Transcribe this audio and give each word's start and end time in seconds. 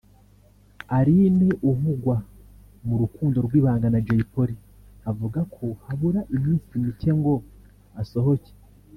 Aline 0.97 1.47
uvugwa 1.69 2.15
mu 2.85 2.95
rukundo 3.01 3.37
rw’ibanga 3.45 3.87
na 3.91 3.99
Jay 4.05 4.23
Polly 4.31 4.55
avuga 5.11 5.39
ko 5.55 5.65
habura 5.83 6.19
iminsi 6.35 6.71
mike 6.83 7.09
ngo 7.19 7.33
asohoke 8.01 8.51